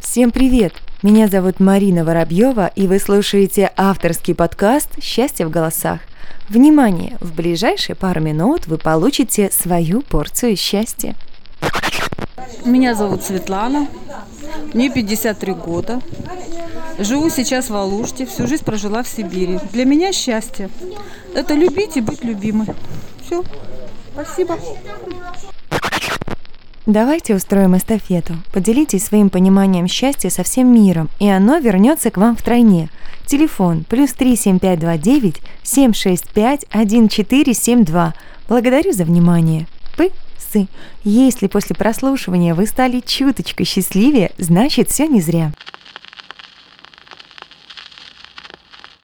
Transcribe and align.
Всем 0.00 0.32
привет! 0.32 0.72
Меня 1.02 1.28
зовут 1.28 1.60
Марина 1.60 2.02
Воробьева, 2.02 2.72
и 2.74 2.88
вы 2.88 2.98
слушаете 2.98 3.70
авторский 3.76 4.34
подкаст 4.34 5.00
«Счастье 5.00 5.46
в 5.46 5.50
голосах». 5.50 6.00
Внимание! 6.48 7.16
В 7.20 7.34
ближайшие 7.34 7.94
пару 7.94 8.20
минут 8.20 8.66
вы 8.66 8.78
получите 8.78 9.50
свою 9.52 10.02
порцию 10.02 10.56
счастья. 10.56 11.14
Меня 12.64 12.94
зовут 12.96 13.22
Светлана, 13.22 13.86
мне 14.72 14.90
53 14.90 15.52
года. 15.52 16.00
Живу 16.98 17.30
сейчас 17.30 17.70
в 17.70 17.76
Алуште, 17.76 18.26
всю 18.26 18.48
жизнь 18.48 18.64
прожила 18.64 19.04
в 19.04 19.08
Сибири. 19.08 19.60
Для 19.72 19.84
меня 19.84 20.12
счастье– 20.12 20.68
это 21.34 21.54
любить 21.54 21.96
и 21.96 22.00
быть 22.00 22.24
любимой. 22.24 22.66
Все, 23.24 23.44
спасибо. 24.14 24.58
Давайте 26.88 27.34
устроим 27.34 27.76
эстафету. 27.76 28.32
Поделитесь 28.50 29.04
своим 29.04 29.28
пониманием 29.28 29.86
счастья 29.88 30.30
со 30.30 30.42
всем 30.42 30.72
миром, 30.72 31.10
и 31.20 31.28
оно 31.28 31.58
вернется 31.58 32.10
к 32.10 32.16
вам 32.16 32.34
втройне. 32.34 32.88
Телефон 33.26 33.84
плюс 33.84 34.14
37529 34.14 35.36
765 35.62 36.64
1472. 36.70 38.14
Благодарю 38.48 38.92
за 38.94 39.04
внимание. 39.04 39.66
Пы 39.98 40.12
сы. 40.38 40.66
Если 41.04 41.46
после 41.46 41.76
прослушивания 41.76 42.54
вы 42.54 42.66
стали 42.66 43.00
чуточку 43.00 43.66
счастливее, 43.66 44.30
значит 44.38 44.88
все 44.88 45.06
не 45.06 45.20
зря. 45.20 45.52